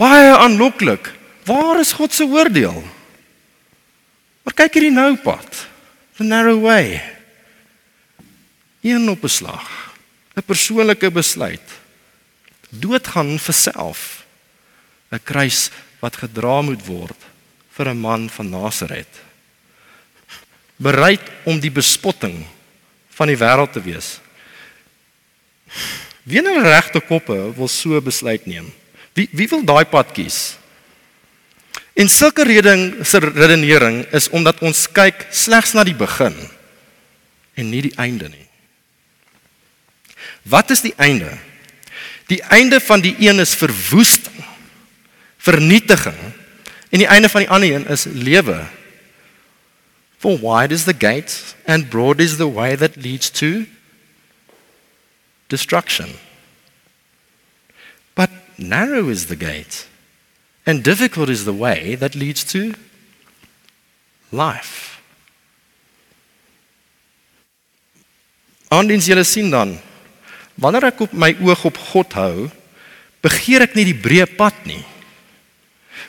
[0.00, 1.12] Baie aanloklik.
[1.44, 2.80] Waar is God se oordeel?
[4.44, 5.66] Maar kyk hierdie nou pad.
[6.16, 6.96] The narrow way.
[8.80, 9.68] Een op 'n slag.
[10.37, 11.68] 'n Persoonlike besluit.
[12.70, 14.24] Doodgaan vir self.
[15.12, 17.20] 'n Kruis wat gedra moet word
[17.76, 19.12] vir 'n man van Nasaret.
[20.76, 22.46] Bereid om die bespotting
[23.14, 24.23] van die wêreld te wees.
[26.24, 28.72] Wie in regte koppe wil so besluit neem?
[29.14, 30.56] Wie wie wil daai pad kies?
[31.94, 36.34] En sulke reding se redenering is omdat ons kyk slegs na die begin
[37.54, 38.48] en nie die einde nie.
[40.42, 41.30] Wat is die einde?
[42.26, 44.40] Die einde van die een is verwoesting,
[45.38, 46.18] vernietiging
[46.90, 48.64] en die einde van die ander een is lewe.
[50.18, 53.66] For wide is the gate and broad is the way that leads to
[55.54, 56.10] destruction.
[58.18, 59.86] But narrow is the gate
[60.66, 62.74] and difficult is the way that leads to
[64.32, 64.98] life.
[68.74, 69.76] Aandiens julle sien dan,
[70.58, 72.48] wanneer ek op my oog op God hou,
[73.22, 74.82] begeer ek nie die breë pad nie.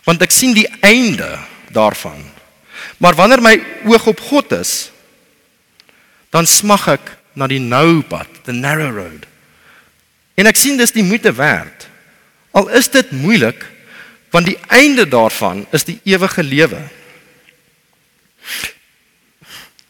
[0.08, 1.28] Want ek sien die einde
[1.76, 2.24] daarvan.
[2.98, 3.54] Maar wanneer my
[3.92, 4.74] oog op God is,
[6.34, 9.28] dan smag ek na die nou pad, the narrow road.
[10.36, 11.88] En ek sien dis die moeite werd.
[12.56, 13.64] Al is dit moeilik,
[14.32, 16.82] want die einde daarvan is die ewige lewe.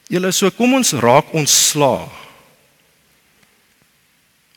[0.09, 2.05] Julle so kom ons raak ons sla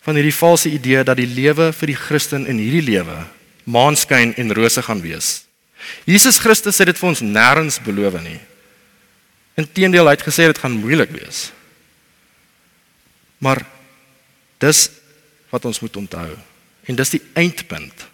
[0.05, 3.16] van hierdie valse idee dat die lewe vir die Christen in hierdie lewe
[3.68, 5.42] maanskyn en rose gaan wees.
[6.09, 8.38] Jesus Christus het dit vir ons nêrens beloof nie.
[9.61, 11.48] Inteendeel, hy het gesê dit gaan moeilik wees.
[13.44, 13.61] Maar
[14.62, 14.87] dis
[15.50, 16.30] wat ons moet onthou.
[16.88, 18.06] En dis die eindpunt.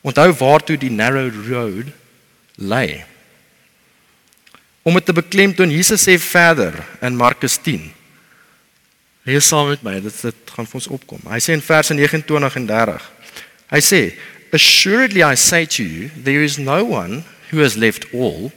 [0.00, 1.90] Onthou waartoe die narrow road
[2.54, 3.04] lei.
[4.82, 7.90] Om dit te beklemtoon, Jesus sê verder in Markus 10.
[9.28, 11.20] Lees saam met my, dit dit gaan vir ons opkom.
[11.28, 13.10] Hy sê in verse 29 en 30.
[13.70, 14.00] Hy sê,
[14.52, 18.52] "Assuredly I say to you, there is no one who has left all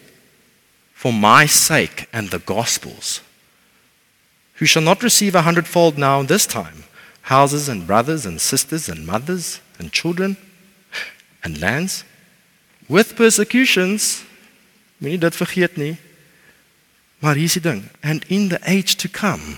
[0.93, 3.21] for my sake and the gospel's
[4.59, 6.85] who shall not receive a hundredfold now this time."
[7.23, 10.37] Houses and brothers and sisters and mothers and children
[11.43, 12.03] and lands.
[12.87, 14.23] With persecutions
[14.99, 15.97] moenie dit vergeet nie.
[17.19, 19.57] Maar hier is die ding and in the age to come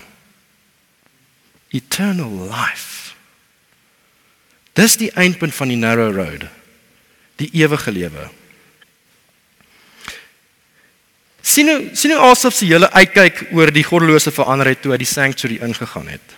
[1.74, 3.14] eternal life.
[4.72, 6.46] Dis die eindpunt van die narrow road
[7.36, 8.30] die ewige lewe.
[11.42, 15.02] Sien nou sien nou asof se hele uitkyk oor die goddelose verander het toe hy
[15.02, 16.36] die sanctuary ingegaan het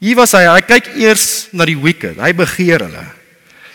[0.00, 2.16] Hier was hy, hy kyk eers na die wicked.
[2.20, 3.04] Hy begeer hulle.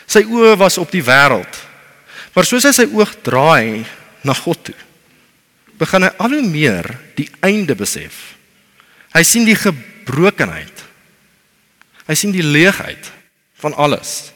[0.09, 1.61] Sy oë was op die wêreld.
[2.33, 3.85] Maar soos hy sy oog draai
[4.25, 4.77] na God toe,
[5.79, 8.33] begin hy al hoe meer die einde besef.
[9.15, 10.81] Hy sien die gebrokenheid.
[12.09, 13.07] Hy sien die leegheid
[13.61, 14.33] van alles.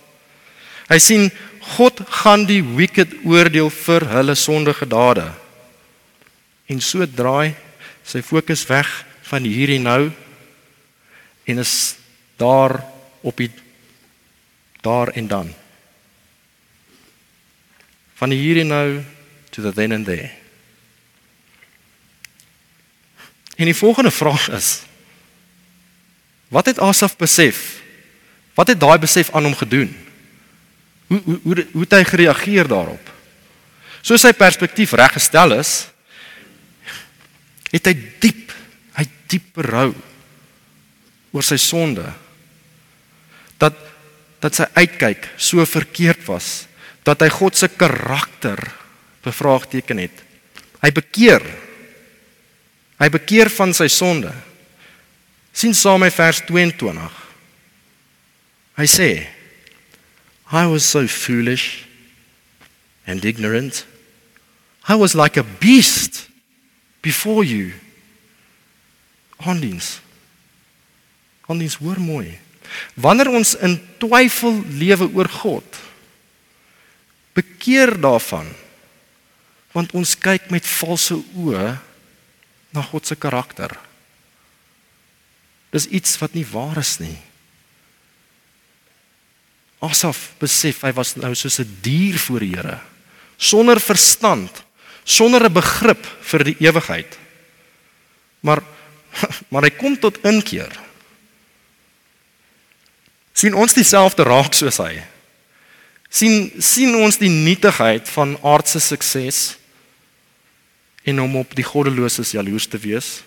[0.89, 1.27] Hy sien
[1.75, 5.27] God gaan die wicked oordeel vir hulle sondige dade.
[6.69, 7.57] En so draai
[8.05, 8.87] sy fokus weg
[9.29, 10.01] van hier en nou
[11.49, 11.95] en is
[12.37, 12.85] daar
[13.21, 13.51] op die
[14.81, 15.53] daar en dan.
[18.15, 19.01] Van hier en nou
[19.49, 20.29] to the then and there.
[23.55, 24.81] En die volgende vraag is
[26.47, 27.81] wat het Asaf besef?
[28.53, 29.91] Wat het daai besef aan hom gedoen?
[31.07, 33.11] Hoe hoe hoe, hoe het hy gereageer daarop?
[34.01, 35.89] Soos sy perspektief reggestel is
[37.69, 38.53] het hy diep
[38.97, 39.91] hy diep berou
[41.31, 42.05] oor sy sonde.
[43.61, 43.75] Dat
[44.39, 46.69] dat sy uitkyk so verkeerd was
[47.03, 48.59] dat hy God se karakter
[49.25, 50.21] bevraagteken het.
[50.79, 51.43] Hy bekeer.
[52.99, 54.31] Hy bekeer van sy sonde.
[55.51, 57.15] sien saam met vers 22.
[58.79, 59.27] Hy sê
[60.51, 61.83] I was so foolish
[63.05, 63.85] and ignorant.
[64.87, 66.29] I was like a beast
[67.01, 67.73] before you.
[71.49, 71.75] Ondiens.
[71.75, 72.37] Ondiens hoor mooi.
[72.93, 75.65] Wanneer ons in twyfel lewe oor God,
[77.33, 78.49] bekeer daarvan
[79.73, 81.65] want ons kyk met valse oë
[82.73, 83.69] na God se karakter.
[85.69, 87.15] Dis iets wat nie waar is nie.
[89.85, 92.81] Asaf besef hy was nou soos 'n dier voor die Here,
[93.37, 94.51] sonder verstand,
[95.05, 97.17] sonder 'n begrip vir die ewigheid.
[98.41, 98.61] Maar
[99.51, 100.88] maar hy kom tot inkeer.
[103.39, 104.99] Sien ons dieselfde raak soos hy?
[106.09, 109.55] sien sien ons die nietigheid van aardse sukses
[111.05, 113.19] en om op die goddeloses jaloers te wees?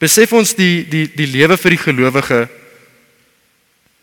[0.00, 2.40] Besef ons die die die lewe vir die gelowige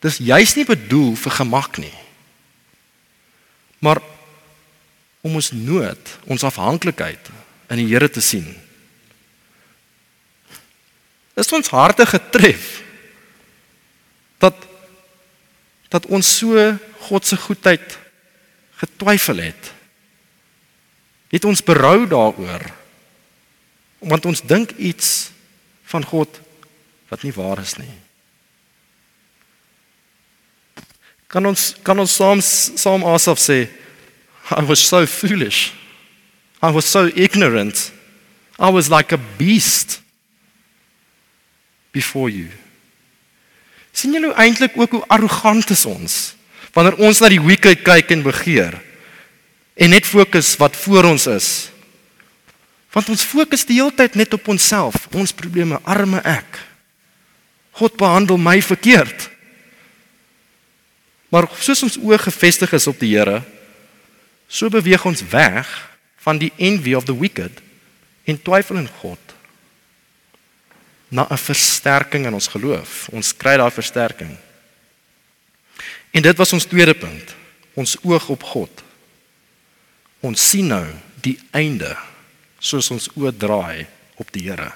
[0.04, 1.94] dis juis nie bedoel vir gemak nie.
[3.84, 4.02] Maar
[5.24, 7.30] om ons nood, ons afhanklikheid
[7.72, 8.46] in die Here te sien.
[11.40, 12.82] Is ons harte getref
[14.44, 14.60] dat
[15.94, 16.58] dat ons so
[17.06, 17.98] God se goedheid
[18.82, 19.72] getwyfel het.
[21.34, 22.66] Het ons berou daaroor?
[24.04, 25.30] Want ons dink iets
[25.92, 26.40] van God
[27.12, 27.94] wat nie waar is nie.
[31.30, 33.66] Kan ons kan ons saam saam Asaf sê
[34.52, 35.72] I was so foolish.
[36.62, 37.92] I was so ignorant.
[38.60, 40.02] I was like a beast
[41.92, 42.50] before you.
[43.94, 46.22] Sien julle eintlik ook hoe arrogant is ons
[46.74, 48.80] wanneer ons na die wicked kyk en begeer
[49.74, 51.52] en net fokus wat voor ons is
[52.94, 56.60] Want ons fokus die hele tyd net op onsself, ons probleme, arme ek.
[57.74, 59.30] God behandel my verkeerd.
[61.34, 63.42] Maar soos ons oë gefestig is op die Here,
[64.46, 65.70] so beweeg ons weg
[66.22, 67.58] van die envy of the wicked
[68.30, 69.33] en twyfel in God
[71.14, 73.08] na 'n versterking in ons geloof.
[73.10, 74.38] Ons kry daai versterking.
[76.12, 77.36] En dit was ons tweede punt.
[77.74, 78.84] Ons oog op God.
[80.20, 80.86] Ons sien nou
[81.22, 81.98] die einde
[82.60, 84.72] soos ons oë draai op die Here.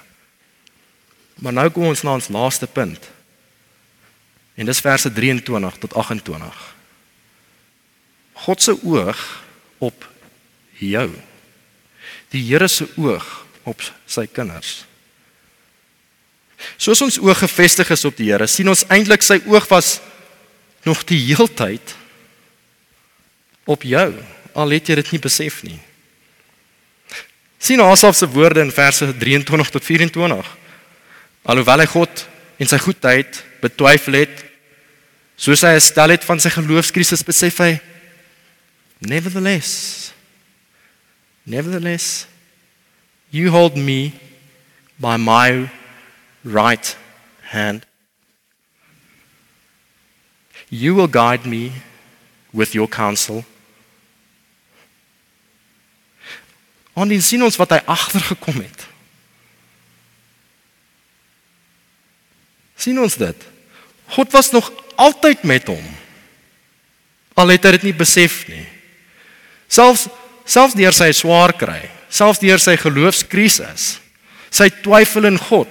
[1.34, 3.10] Maar nou kom ons na ons laaste punt.
[4.54, 6.74] En dis verse 23 tot 28.
[8.32, 9.44] God se oog
[9.78, 10.08] op
[10.78, 11.10] jou.
[12.28, 14.87] Die Here se oog op sy kinders.
[16.76, 19.98] Soos ons oog gefestig is op die Here, sien ons eintlik sy oog was
[20.86, 21.94] nog die heeltyd
[23.68, 24.10] op jou.
[24.58, 25.78] Al het jy dit nie besef nie
[27.58, 30.56] sien Asaf se woorde in verse 23 tot 24.
[31.42, 32.24] Alhoewel hy God
[32.58, 34.44] en sy goedheid betwyfel het,
[35.38, 37.72] soos hy gestel het van sy geloofskrisis, besef hy
[38.98, 40.10] nevertheless
[41.46, 42.26] nevertheless
[43.30, 44.10] you hold me
[44.98, 45.68] by my
[46.48, 46.96] right
[47.52, 47.84] hand
[50.68, 51.72] you will guide me
[52.52, 53.44] with your counsel
[56.98, 58.88] Want dan sien ons wat hy agtergekom het.
[62.78, 63.46] sien ons dit?
[64.14, 65.84] God was nog altyd met hom.
[67.38, 68.64] Al het hy dit nie besef nie.
[69.68, 70.06] Selfs
[70.48, 73.98] selfs deur sy swaar kry, selfs deur sy geloofskrisis,
[74.48, 75.68] sy twyfel in God,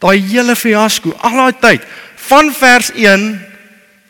[0.00, 1.86] daai hele fiasco, al daai tyd
[2.28, 3.28] van vers 1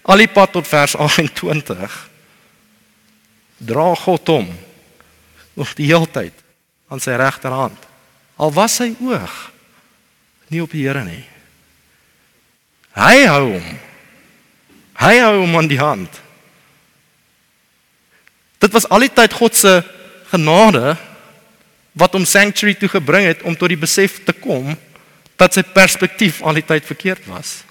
[0.02, 1.98] al die pad tot vers 28
[3.60, 4.48] dra God hom
[5.58, 6.34] nog die heeltyd
[6.90, 7.78] aan sy regterhand.
[8.40, 9.36] Al was sy oog
[10.50, 11.22] nie op die Here nie.
[12.96, 13.68] Hy hou hom.
[15.00, 16.10] Hy hou hom aan die hand.
[18.60, 19.78] Dit was al die tyd God se
[20.32, 20.96] genade
[21.92, 24.72] wat hom sanctuary toe gebring het om tot die besef te kom
[25.40, 27.62] dat sy perspektief al die tyd verkeerd was.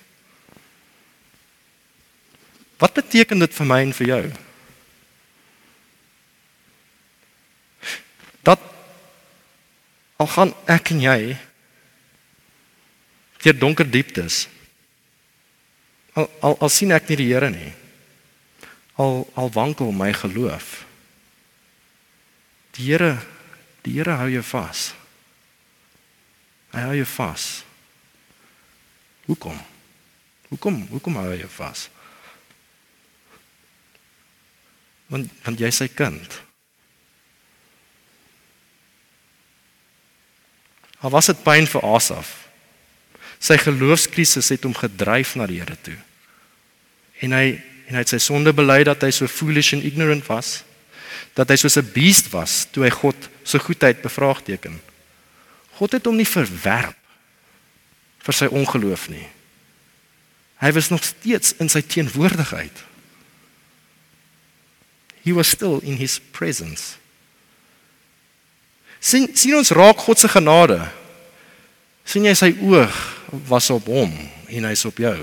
[2.82, 4.24] Wat beteken dit vir my en vir jou?
[8.50, 8.60] dat
[10.18, 11.20] al gaan ek en jy
[13.44, 14.48] deur donker dieptes
[16.18, 17.72] al al, al sien ek nie die Here nie
[19.00, 20.84] al al wankel my geloof
[22.78, 23.16] die Here
[23.86, 24.90] die Here hou jou vas
[26.74, 27.48] hy hou jou vas
[29.30, 29.58] hoekom
[30.50, 31.88] hoekom hoekom hou hy jou vas
[35.10, 36.40] want want jy is sy kind
[41.00, 42.32] Al was dit pyn vir Asaf.
[43.40, 45.98] Sy geloofskrisis het hom gedryf na die Here toe.
[47.24, 47.60] En hy
[47.90, 50.60] en hy het sy sonde bely dat hy so foolish and ignorant was,
[51.34, 54.78] dat hy soos 'n beest was toe hy God se goedheid bevraagteken.
[55.80, 56.98] God het hom nie verwerp
[58.26, 59.26] vir sy ongeloof nie.
[60.60, 62.84] Hy was nog steeds in sy teenwoordigheid.
[65.24, 66.98] He was still in his presence.
[69.00, 70.80] Sien sien ons raak God se genade.
[72.10, 72.96] sien jy sy oog
[73.46, 74.10] was op hom
[74.50, 75.18] en hy's op jou.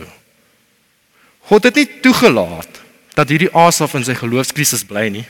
[1.51, 2.79] God het nie toegelaat
[3.19, 5.25] dat hierdie Asaf in sy geloofskrisis bly nie.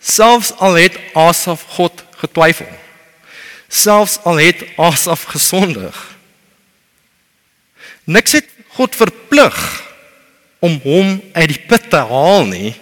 [0.00, 2.70] Selfs al het Asaf God getwyfel.
[3.74, 5.96] Selfs al het Asaf gesondig.
[8.04, 9.58] Niks het God verplig
[10.62, 12.72] om hom uit die put te haal nie.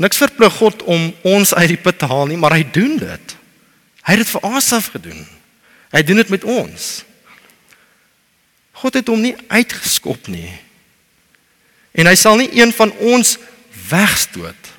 [0.00, 3.36] Niks verplig God om ons uit die put te haal nie, maar hy doen dit.
[4.06, 5.22] Hy het dit vir Asaf gedoen.
[5.90, 6.88] Hy doen dit met ons.
[8.80, 10.48] God het hom nie uitgeskop nie.
[11.92, 13.36] En hy sal nie een van ons
[13.90, 14.70] wegstoot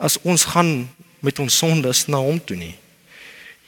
[0.00, 0.84] as ons gaan
[1.24, 2.76] met ons sondes na hom toe nie.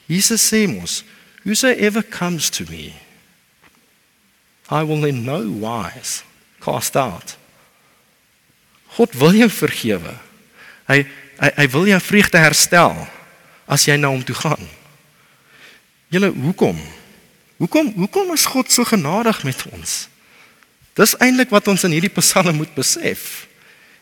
[0.07, 1.03] Jesus sê mos,
[1.45, 2.93] whosoever comes to me,
[4.69, 6.23] I will in no wise
[6.59, 7.35] cast out.
[8.95, 10.15] God wil jou vergewe.
[10.87, 11.03] Hy
[11.41, 12.93] hy hy wil jou vreugde herstel
[13.67, 14.67] as jy na hom toe gaan.
[16.13, 16.77] Julle, hoekom?
[17.59, 20.07] Hoekom hoekom is God so genadig met ons?
[20.93, 23.47] Dis eintlik wat ons in hierdie Psalm moet besef.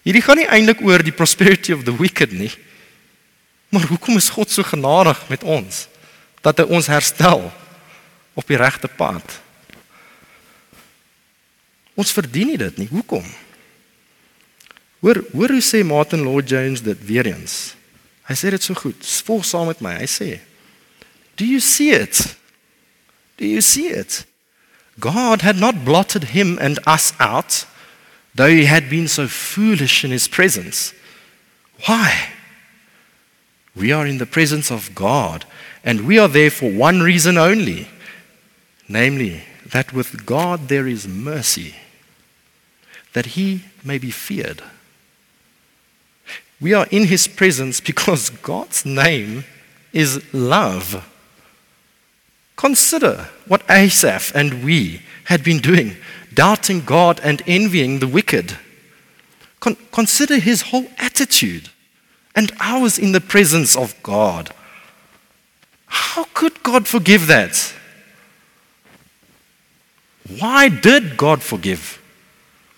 [0.03, 2.51] Hierdie gaan nie eintlik oor die prosperity of the wicked nie.
[3.71, 5.87] Maar hoekom is God so genadig met ons
[6.41, 7.47] dat hy ons herstel
[8.33, 9.39] op die regte pad?
[11.99, 12.89] Ons verdien nie dit nie.
[12.89, 13.25] Hoekom?
[15.01, 17.73] Hoor, hoor hoe sê Martin Lloyd Jones dit weer eens.
[18.29, 19.01] Hy sê dit so goed.
[19.27, 19.95] Volg saam met my.
[19.99, 20.29] Hy sê:
[21.37, 22.35] Do you see it?
[23.37, 24.25] Do you see it?
[24.99, 27.65] God had not blotted him and us out,
[28.35, 30.93] though he had been so foolish in his presence.
[31.87, 32.29] Why?
[33.73, 35.45] We are in the presence of God,
[35.83, 37.87] and we are there for one reason only
[38.91, 41.75] namely, that with God there is mercy,
[43.13, 44.61] that he may be feared.
[46.59, 49.45] We are in his presence because God's name
[49.93, 51.07] is love.
[52.55, 55.95] Consider what Asaph and we had been doing,
[56.33, 58.57] doubting God and envying the wicked.
[59.59, 61.69] Con- consider his whole attitude
[62.35, 64.53] and ours in the presence of God.
[65.91, 67.55] How could God forgive that?
[70.39, 71.99] Why did God forgive?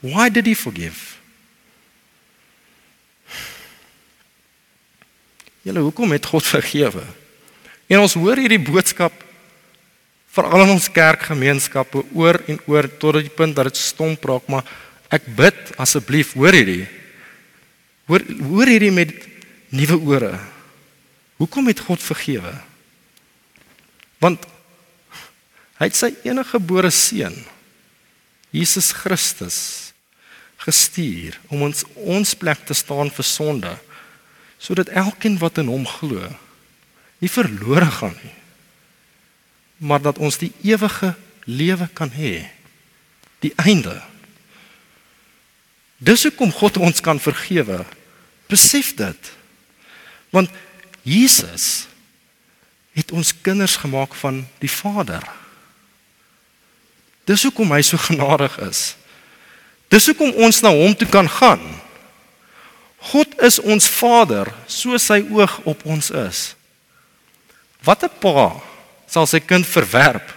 [0.01, 1.13] Why did he forgive?
[5.63, 7.05] Julle, hoekom het God vergewe?
[7.87, 9.13] En ons hoor hierdie boodskap
[10.33, 14.65] veral in ons kerkgemeenskappe oor en oor tot die punt dat dit stomp raak, maar
[15.13, 16.87] ek bid asseblief, hoor hierdie.
[18.09, 19.13] Hoor hoor hierdie met
[19.71, 20.33] nuwe ore.
[21.37, 22.51] Hoekom het God vergewe?
[24.23, 24.45] Want
[25.81, 27.35] hy het sy enige gebore seun
[28.53, 29.57] Jesus Christus
[30.63, 33.73] gestuur om ons ons plek te staan vir sonde
[34.63, 36.29] sodat elkeen wat in hom glo
[37.19, 38.35] nie verlore gaan nie
[39.83, 41.11] maar dat ons die ewige
[41.43, 42.45] lewe kan hê
[43.43, 43.95] die einde.
[46.03, 47.83] Dis hoekom God ons kan vergewe.
[48.51, 49.31] Besef dit.
[50.33, 50.51] Want
[51.03, 51.87] Jesus
[52.93, 55.25] het ons kinders gemaak van die Vader
[57.29, 58.93] dis hoekom hy so genadig is
[59.93, 61.63] dis hoekom ons na hom toe kan gaan
[63.11, 66.53] God is ons Vader, so sy oog op ons is.
[67.83, 68.53] Watter pa
[69.11, 70.31] sal sy kind verwerp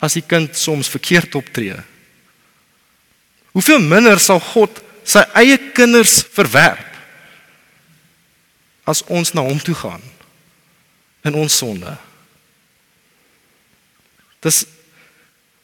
[0.00, 1.76] as die kind soms verkeerd optree?
[3.52, 6.82] Hoeveel minder sal God sy eie kinders verwerp
[8.88, 10.02] as ons na hom toe gaan
[11.26, 11.96] in ons sonde?
[14.46, 14.64] Dis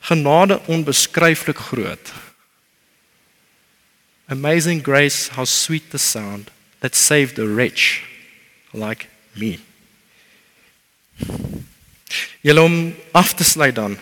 [0.02, 2.12] genade onbeskryflik groot.
[4.26, 6.50] Amazing grace, how sweet the sound
[6.80, 8.02] that saved a wretch
[8.72, 9.58] like me.
[12.40, 13.98] Julle om af te sluit dan.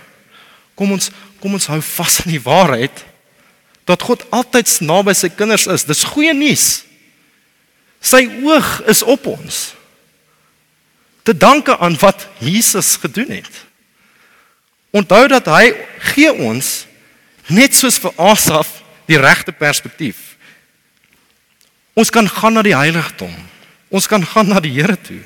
[0.74, 3.04] Kom ons kom ons hou vas aan die waarheid
[3.88, 5.86] dat God altyd naby sy kinders is.
[5.88, 6.82] Dis goeie nuus.
[8.00, 9.70] Sy oog is op ons.
[11.22, 13.64] Te danke aan wat Jesus gedoen het.
[14.90, 15.74] Onthou dat hy
[16.12, 16.86] gee ons
[17.46, 20.36] net soos vir Asaf die regte perspektief.
[21.98, 23.34] Ons kan gaan na die heiligdom.
[23.90, 25.20] Ons kan gaan na die Here toe.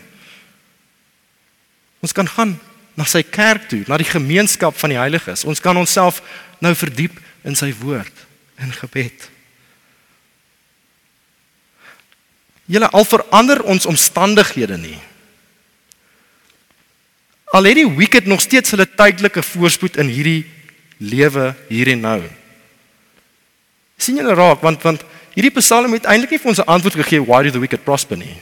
[2.04, 2.56] Ons kan gaan
[2.94, 5.44] na sy kerk toe, na die gemeenskap van die heiliges.
[5.48, 6.20] Ons kan onsself
[6.62, 8.24] nou verdiep in sy woord
[8.62, 9.30] in gebed.
[12.70, 15.00] Julle al verander ons omstandighede nie.
[17.54, 20.42] Al het die wicked nog steeds hulle tydelike voorspoed in hierdie
[20.98, 22.22] lewe hier en nou.
[23.96, 25.04] sien julle raak want want
[25.36, 28.16] hierdie Psalm het eintlik nie vir ons 'n antwoord gegee why do the wicked prosper
[28.16, 28.36] nie.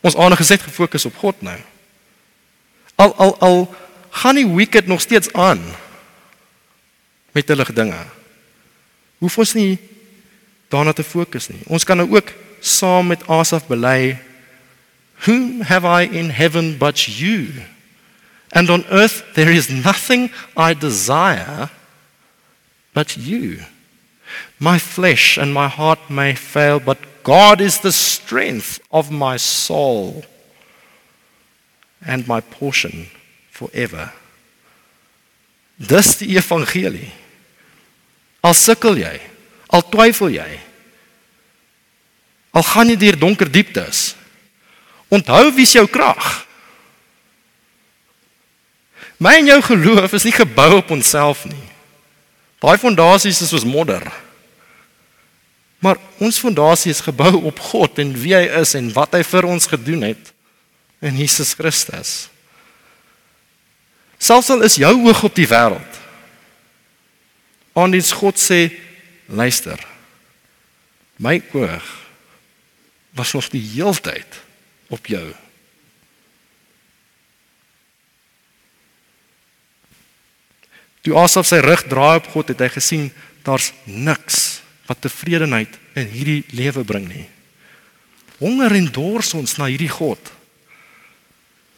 [0.00, 1.58] Ons aandag geset gefokus op God nou.
[2.96, 3.74] Al al al
[4.10, 5.60] gaan die wicked nog steeds aan
[7.32, 8.00] met hulle dinge.
[9.18, 9.78] Hoef ons nie
[10.68, 11.60] daarna te fokus nie.
[11.66, 14.18] Ons kan nou ook saam met Asaf bely
[15.24, 17.52] Whom have I in heaven but you?
[18.54, 21.70] And on earth there is nothing I desire
[22.94, 23.60] but you.
[24.58, 30.24] My flesh and my heart may fail, but God is the strength of my soul
[32.06, 33.08] and my portion
[33.50, 34.12] forever.
[35.78, 37.10] Dis die evangelie.
[38.44, 39.14] Al sukkel jy,
[39.72, 40.48] al twyfel jy,
[42.54, 44.12] al gaan jy deur donker dieptes,
[45.08, 46.43] onthou wie's jou krag.
[49.16, 51.66] My en jou geloof is nie gebou op onsself nie.
[52.64, 54.04] Daai fondasies is soos modder.
[55.84, 59.44] Maar ons fondasie is gebou op God en wie hy is en wat hy vir
[59.44, 60.30] ons gedoen het
[61.04, 62.14] in Jesus Christus.
[64.16, 66.00] Selfs al is jou oog op die wêreld.
[67.76, 68.70] Aandiens God sê,
[69.28, 69.76] luister.
[71.20, 71.84] My oog
[73.12, 74.40] was nog die heeltyd
[74.88, 75.26] op jou.
[81.04, 83.08] Toe Asaf sy rug draai op God, het hy gesien
[83.44, 87.26] daar's niks wat tevredenheid in hierdie lewe bring nie.
[88.40, 90.20] Honger en dors ons na hierdie God.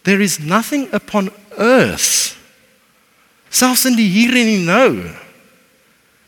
[0.07, 2.37] There is nothing upon earth
[3.57, 4.91] selfs in die hier en die nou.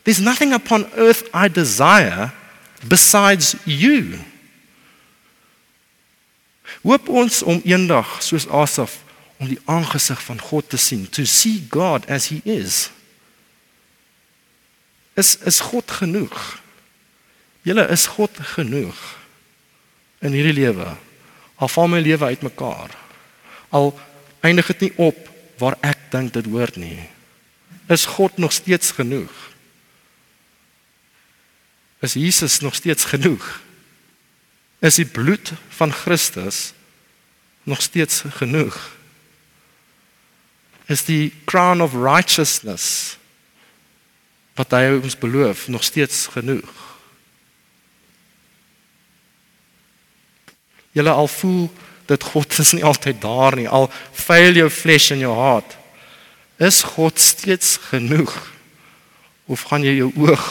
[0.03, 2.31] There's nothing upon earth I desire
[2.87, 4.17] besides you.
[6.81, 8.99] Hoop ons om eendag soos Asaf
[9.39, 12.89] om die aangesig van God te sien, to see God as he is.
[15.19, 16.59] Is is God genoeg?
[17.67, 18.99] Julle is God genoeg
[20.23, 20.91] in hierdie lewe.
[21.59, 22.91] Al val my lewe uitmekaar.
[23.75, 23.93] Al
[24.43, 25.27] eindig dit nie op
[25.59, 27.07] waar ek dink dit hoort nie.
[27.91, 29.31] Is God nog steeds genoeg?
[31.99, 33.43] Is Jesus nog steeds genoeg?
[34.79, 36.71] Is die bloed van Christus
[37.67, 38.98] nog steeds genoeg?
[40.89, 43.17] Is die crown of righteousness
[44.57, 46.67] wat hy ons beloof nog steeds genoeg.
[50.97, 51.69] Julle al voel
[52.09, 55.77] dat God is nie altyd daar nie, al fail jou flesh en jou hart.
[56.59, 58.33] Is God steeds genoeg?
[59.47, 60.47] Of gaan jy jou oog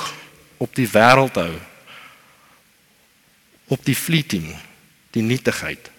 [0.62, 1.52] op die wêreld hou?
[3.74, 4.46] Op die fleeting,
[5.12, 5.90] die nietigheid.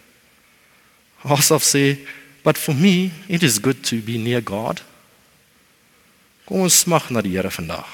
[1.27, 1.99] Asof sê
[2.43, 4.81] But for me, it is good to be near God.
[6.47, 7.89] Kom ons smag na die Here vandag.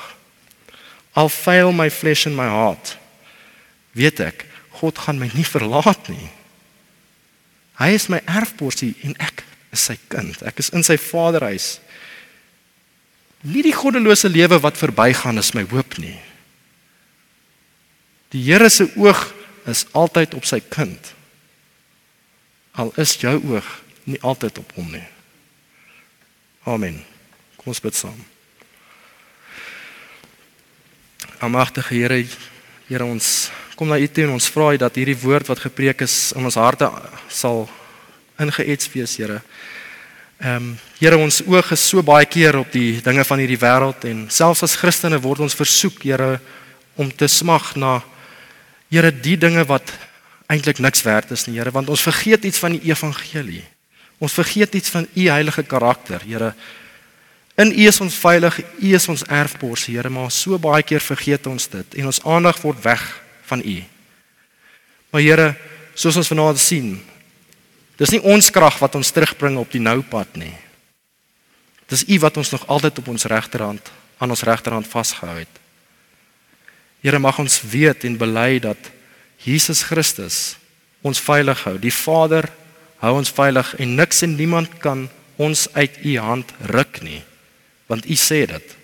[1.15, 2.97] Al fail my flesh and my heart,
[3.95, 6.29] weet ek God gaan my nie verlaat nie.
[7.79, 10.35] Hy is my erfporsie en ek is sy kind.
[10.43, 11.77] Ek is in sy vaderhuis.
[13.47, 16.17] Nie die goddelose lewe wat verbygaan is my hoop nie.
[18.35, 19.29] Die Here se oog
[19.69, 21.13] is altyd op sy kind.
[22.75, 23.69] Al is jou oog
[24.05, 25.03] nie altyd op hom nie.
[26.65, 27.01] Amen.
[27.57, 28.17] Kom ons bid saam.
[31.41, 32.25] Almagtige Here,
[32.87, 36.05] Here ons kom na U toe en ons vra U dat hierdie woord wat gepreek
[36.05, 36.89] is in ons harte
[37.29, 37.65] sal
[38.41, 39.41] ingeets wees, Here.
[40.39, 44.05] Ehm um, Here, ons oog is so baie keer op die dinge van hierdie wêreld
[44.07, 46.39] en selfs as Christene word ons versoek, Here,
[46.95, 47.99] om te smag na
[48.89, 49.91] Here die dinge wat
[50.47, 53.65] eintlik niks werd is nie, Here, want ons vergeet iets van die evangelie.
[54.17, 56.53] Ons vergeet iets van u heilige karakter, Here.
[57.55, 61.47] In u is ons veilig, u is ons erfpos, Here, maar so baie keer vergeet
[61.47, 63.03] ons dit en ons aandag word weg
[63.47, 63.77] van u.
[65.11, 65.49] Maar Here,
[65.95, 66.95] soos ons vanaand sien,
[67.99, 70.55] dis nie ons krag wat ons terugbring op die nou pad nie.
[71.91, 75.61] Dis u wat ons nog altyd op ons regterhand aan ons regterhand vasgehou het.
[77.03, 78.91] Here, mag ons weet en bely dat
[79.43, 80.55] Jesus Christus
[81.05, 81.75] ons veilig hou.
[81.77, 82.47] Die Vader
[83.03, 85.07] hou ons veilig en niks en niemand kan
[85.41, 87.21] ons uit u hand ruk nie
[87.91, 88.75] want u sê dit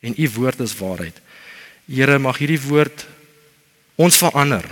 [0.00, 1.16] en u woord is waarheid.
[1.86, 3.04] Here mag hierdie woord
[4.00, 4.64] ons verander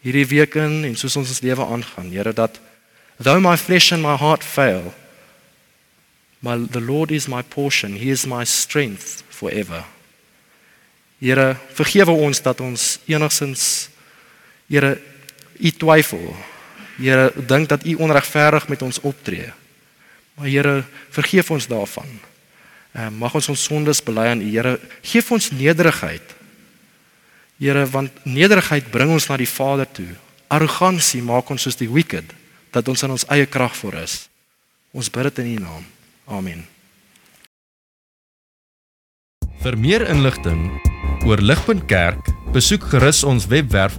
[0.00, 2.10] hierdie week in en soos ons ons lewe aangaan.
[2.10, 2.58] Here dat
[3.20, 4.94] though my flesh and my heart fail
[6.40, 7.92] my the Lord is my portion.
[8.00, 9.84] He is my strength forever.
[11.20, 13.90] Here vergewe ons dat ons enigsins
[14.70, 15.00] Here
[15.58, 16.30] u twyfel
[17.00, 19.48] Here, dink dat U onregverdig met ons optree.
[20.36, 20.74] Maar Here,
[21.10, 22.08] vergeef ons daarvan.
[22.92, 24.76] Uh, mag ons ons sondes bely aan U Here.
[25.02, 26.34] Geef ons nederigheid.
[27.60, 30.10] Here, want nederigheid bring ons na die Vader toe.
[30.50, 32.34] Arrogansie maak ons soos die wicked
[32.74, 34.26] dat ons in ons eie krag voor is.
[34.92, 35.84] Ons bid dit in U naam.
[36.30, 36.64] Amen.
[39.60, 40.70] Vir meer inligting
[41.28, 43.98] oor Ligpunt Kerk, besoek gerus ons webwerf